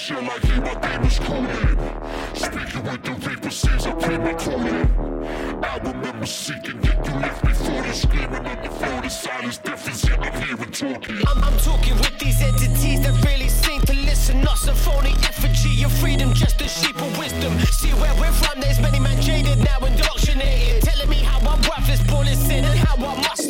[0.00, 1.74] I hear my demons calling.
[2.32, 4.86] Speaking with the reaper, says I play my calling.
[5.64, 9.02] I remember seeking, yet you left me falling, screaming on the floor.
[9.02, 11.18] The silence deafens, yet I'm hearing talking.
[11.26, 14.40] I'm, I'm talking with these entities that really seem to listen.
[14.40, 17.58] Not some phony effigy of freedom, just a sheep of wisdom.
[17.66, 20.80] See where we're from, there's many men jaded now indoctrinated.
[20.84, 23.47] Telling me how I'm worthless, born in sin, and how I must.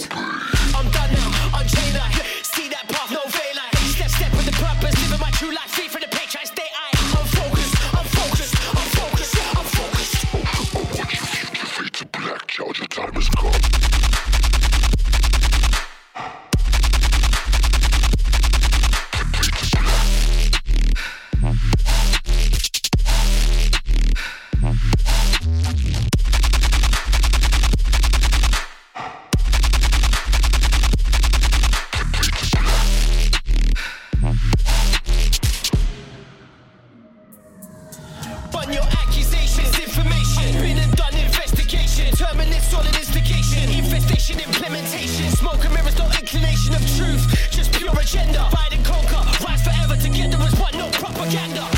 [51.29, 51.78] Propaganda.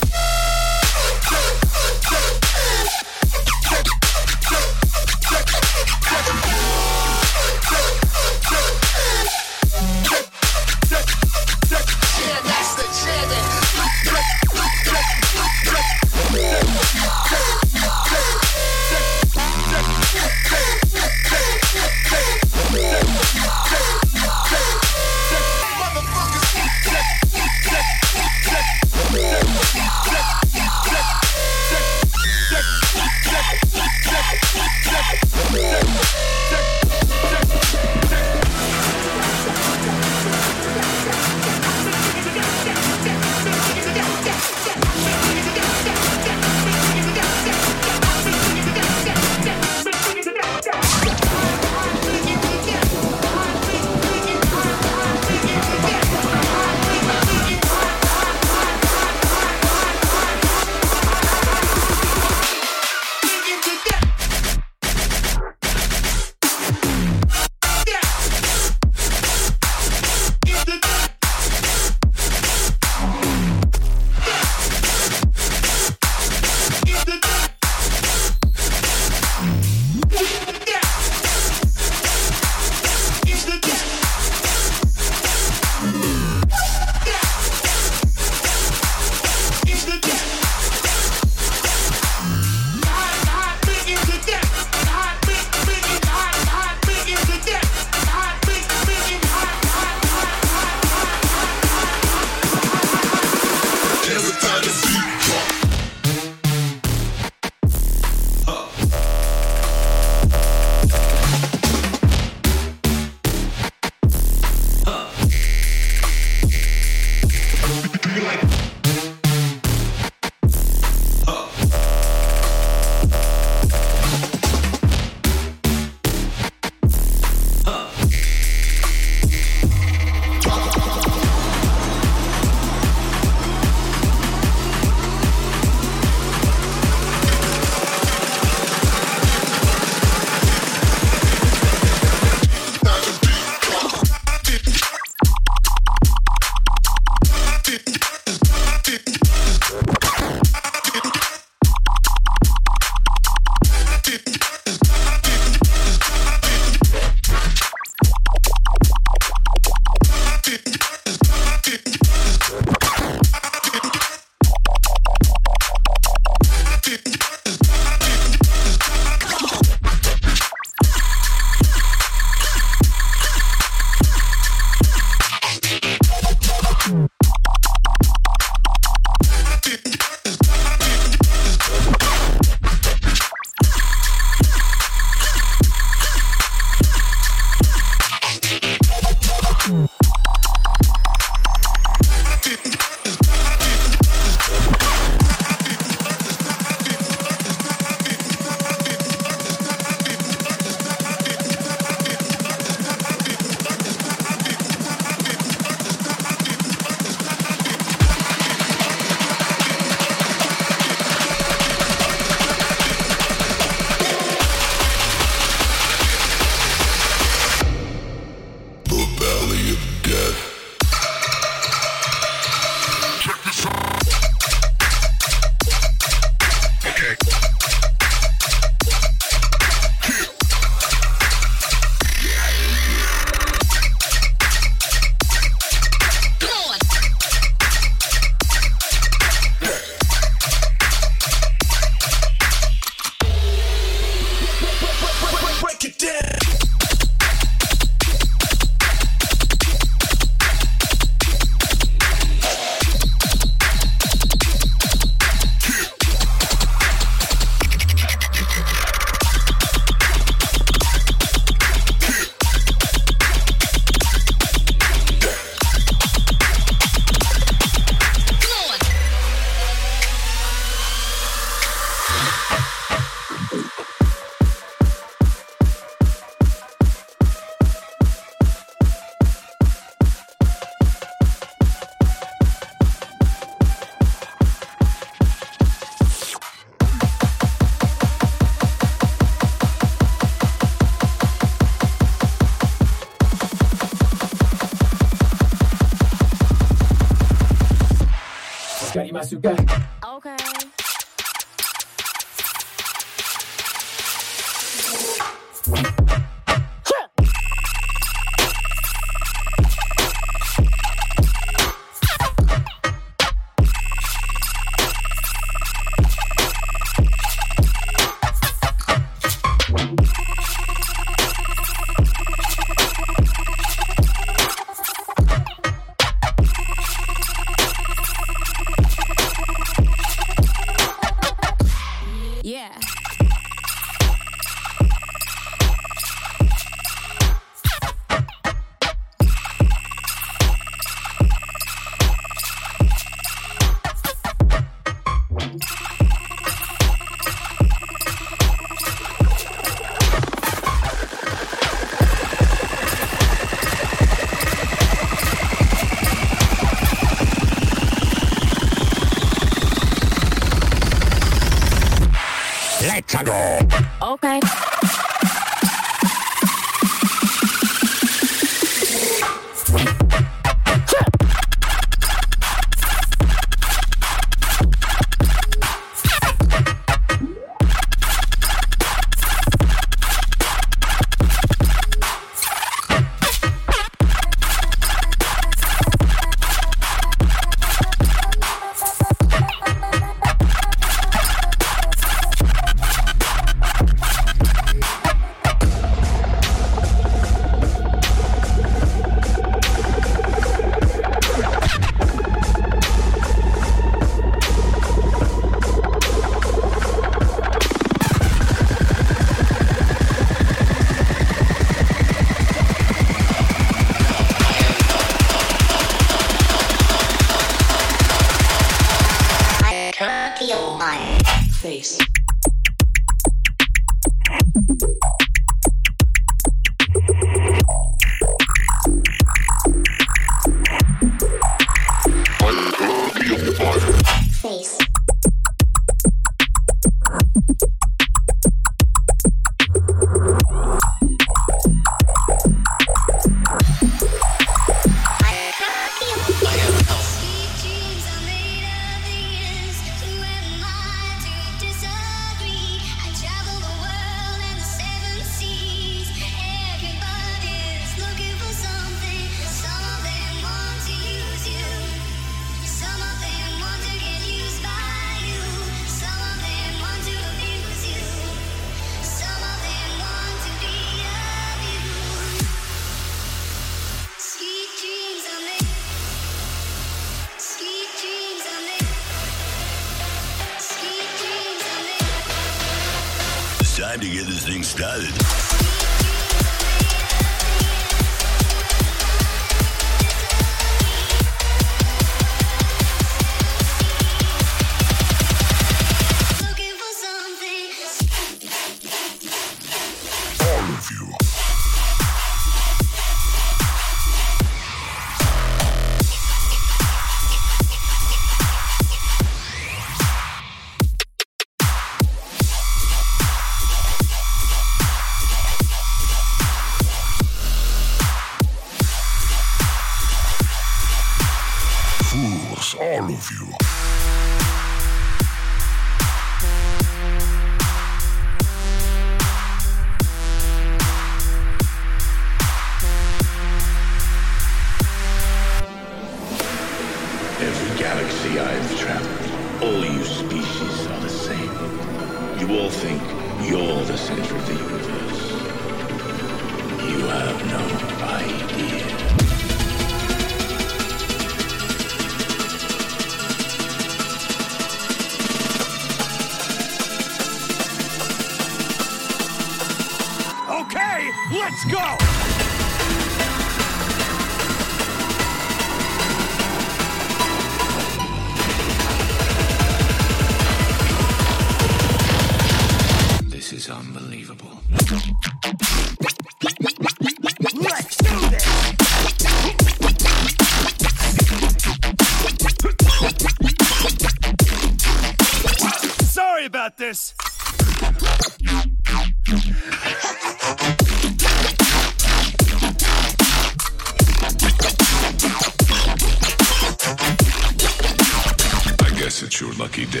[599.38, 600.00] it's your lucky day.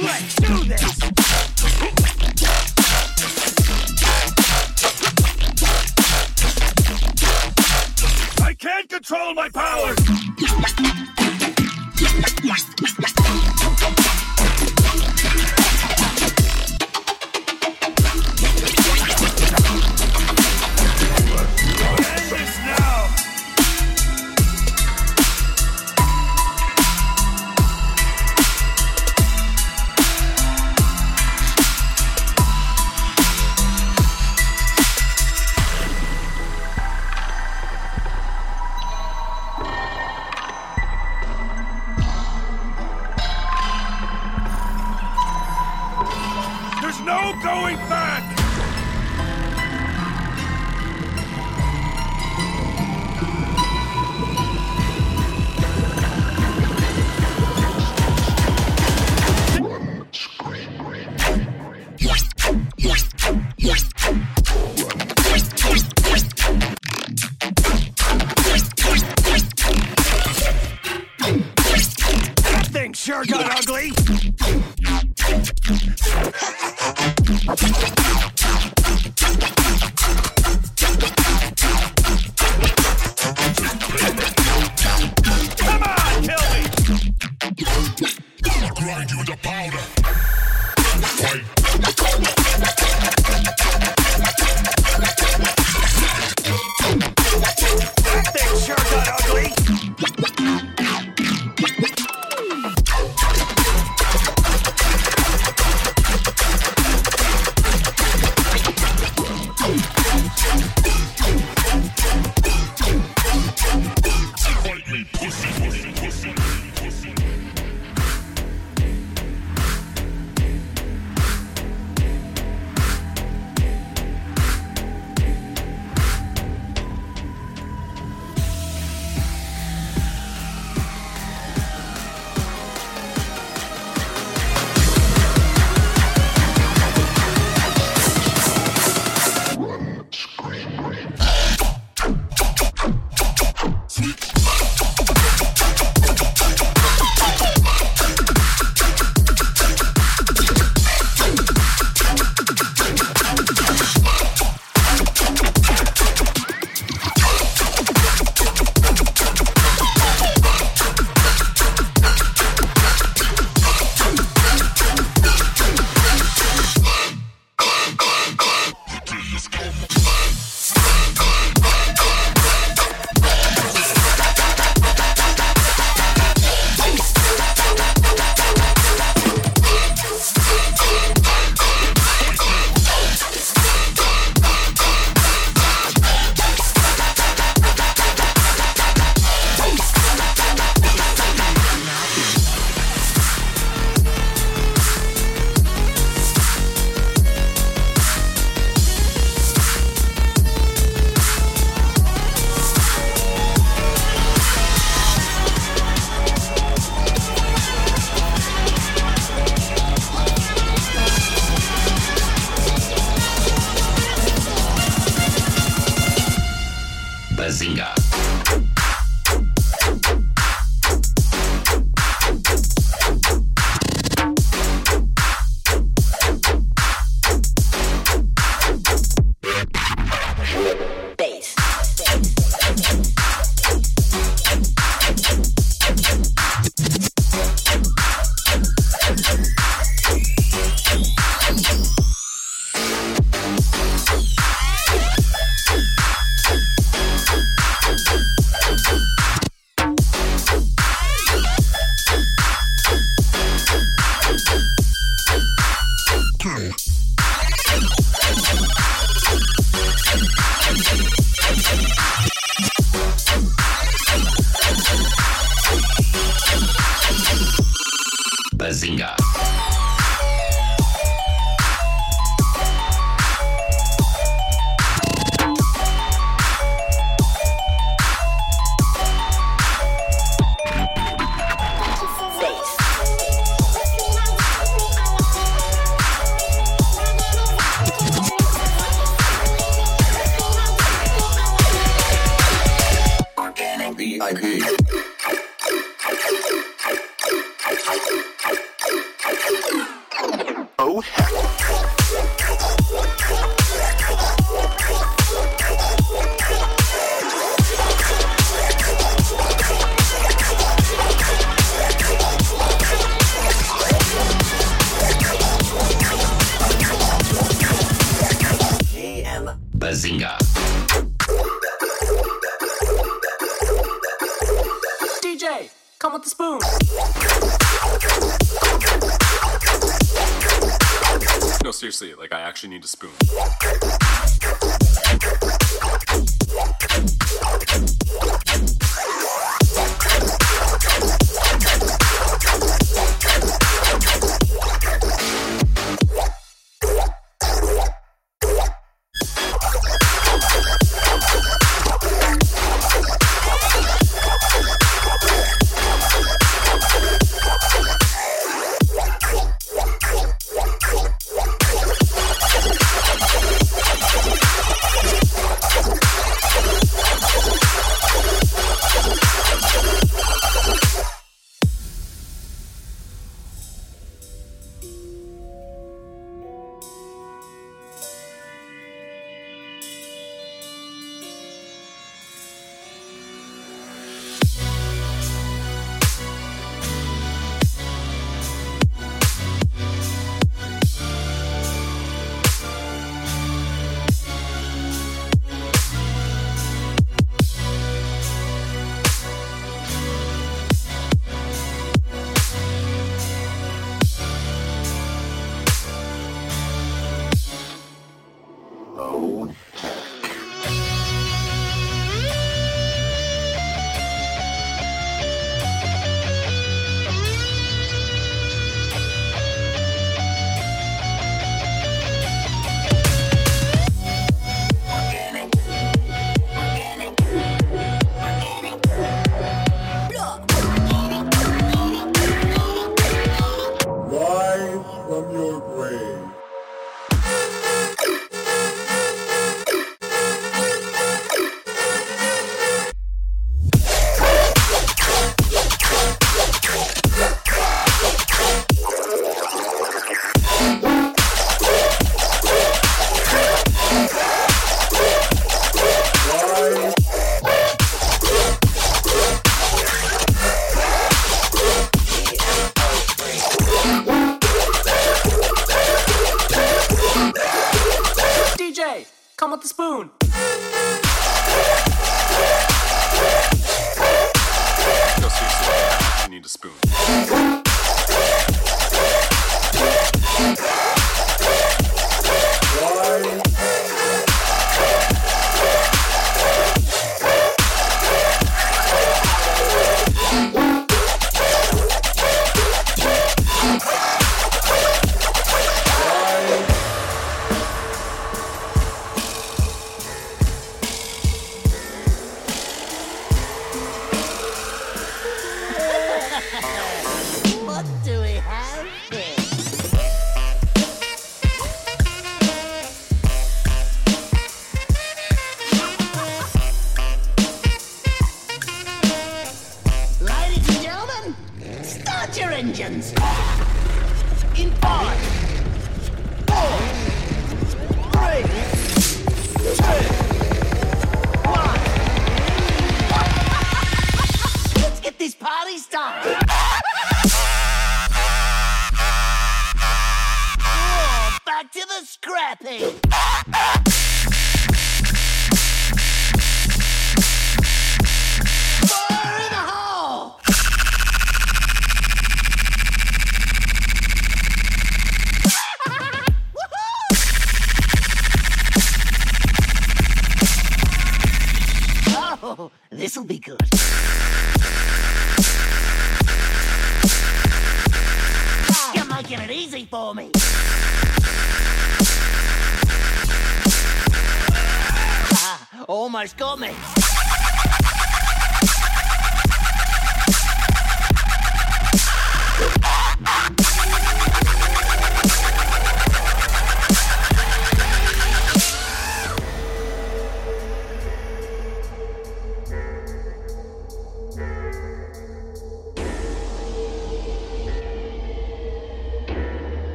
[0.00, 1.00] Let's do this!
[8.40, 10.13] I can't control my powers!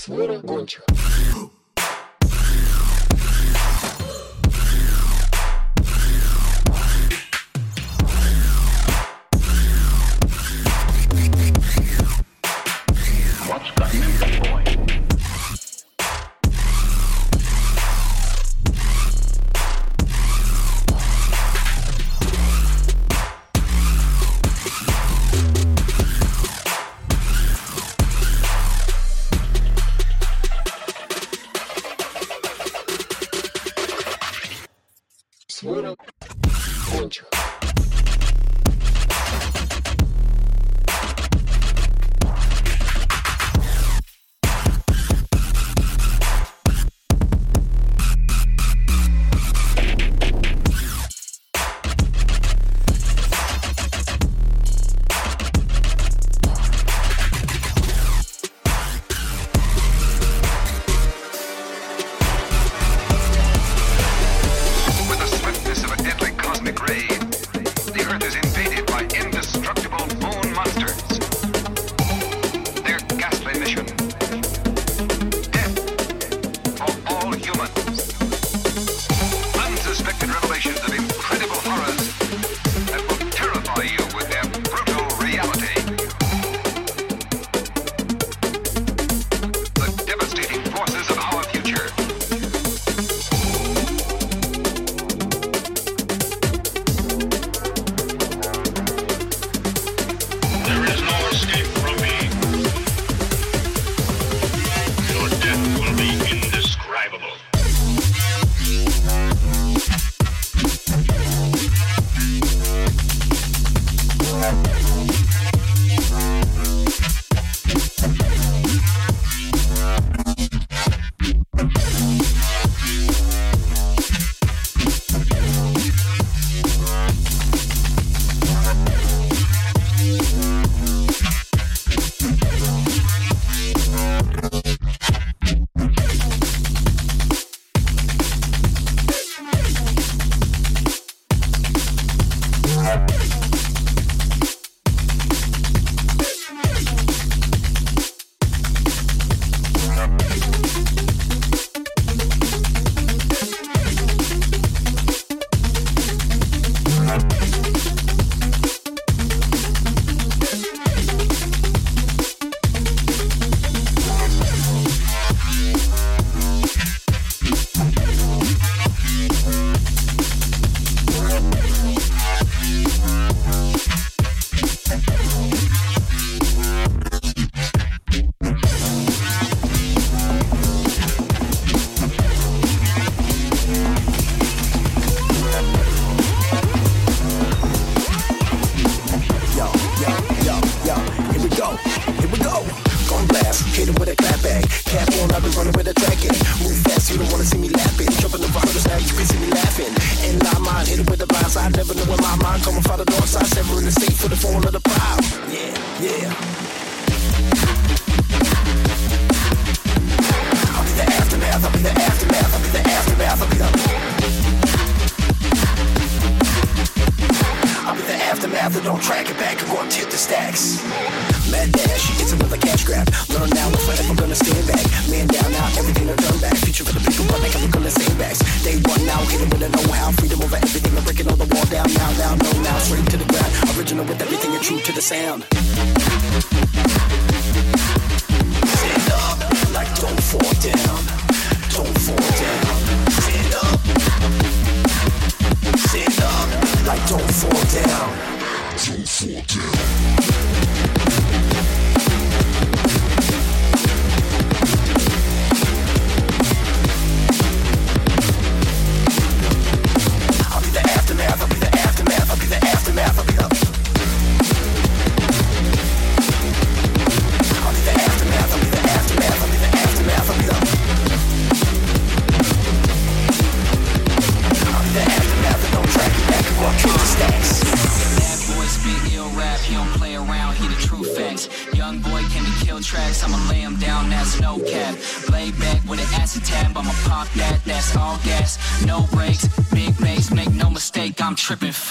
[0.00, 0.87] Свора Гончих.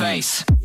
[0.07, 0.56] Face.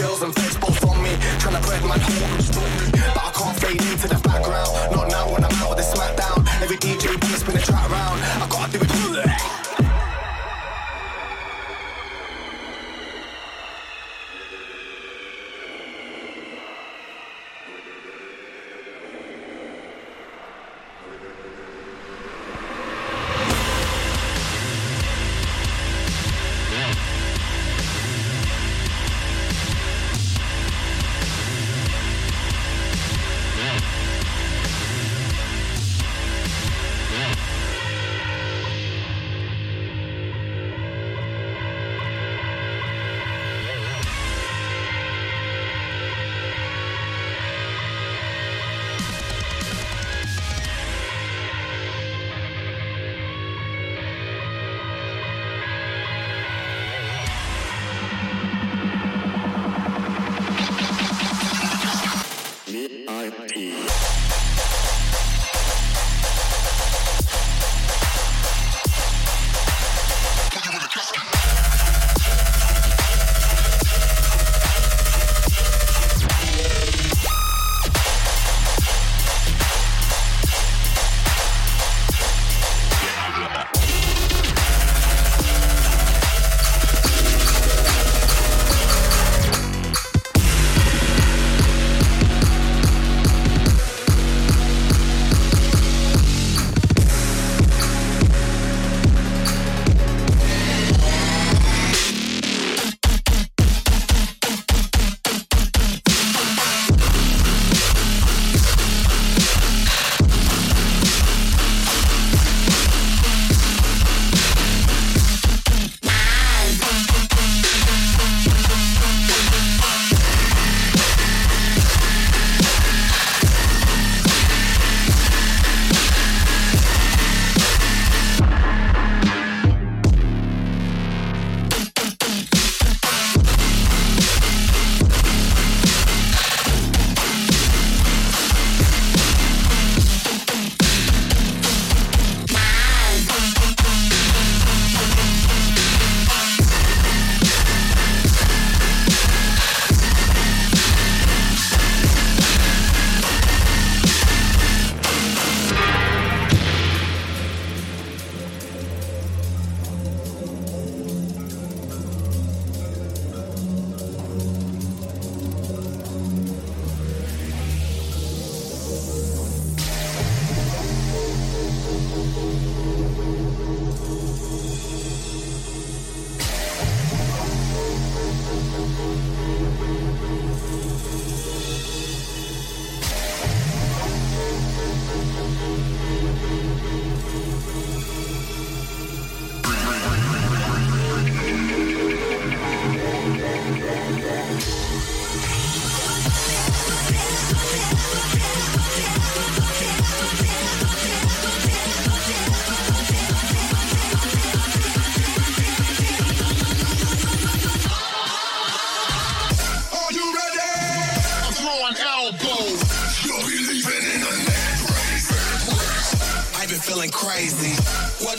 [0.00, 0.39] skills and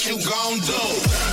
[0.01, 0.81] What you gon' do?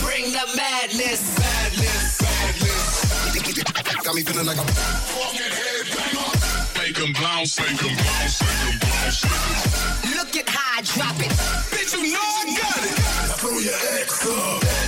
[0.05, 1.39] Bring the madness.
[1.39, 4.05] Madness, madness.
[4.05, 6.77] Got me feeling like I'm fucking headbanger.
[6.77, 10.17] Make 'em bounce, make 'em bounce, make 'em bounce, make 'em bounce.
[10.17, 11.33] Look at how I drop it.
[11.73, 13.41] Bitch, you know I got it.
[13.41, 14.88] Throw your ex up.